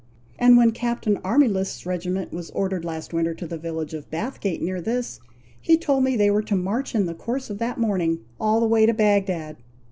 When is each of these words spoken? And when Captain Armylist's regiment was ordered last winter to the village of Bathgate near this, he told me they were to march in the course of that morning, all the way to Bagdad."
And 0.39 0.57
when 0.57 0.71
Captain 0.71 1.17
Armylist's 1.17 1.85
regiment 1.85 2.33
was 2.33 2.49
ordered 2.55 2.83
last 2.83 3.13
winter 3.13 3.35
to 3.35 3.45
the 3.45 3.59
village 3.59 3.93
of 3.93 4.09
Bathgate 4.09 4.59
near 4.59 4.81
this, 4.81 5.19
he 5.61 5.77
told 5.77 6.03
me 6.03 6.15
they 6.17 6.31
were 6.31 6.41
to 6.41 6.55
march 6.55 6.95
in 6.95 7.05
the 7.05 7.13
course 7.13 7.51
of 7.51 7.59
that 7.59 7.77
morning, 7.79 8.21
all 8.39 8.59
the 8.59 8.65
way 8.67 8.87
to 8.87 8.95
Bagdad." 8.95 9.57